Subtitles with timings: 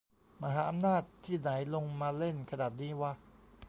[0.41, 3.11] "มหาอำนาจที่ไหนลงมาเล่นขนาดนี้วะ"